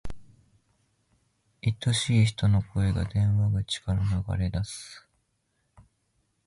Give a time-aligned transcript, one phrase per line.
[1.61, 4.01] 愛しい人の声が、電話口から
[4.35, 5.07] 流れ出す。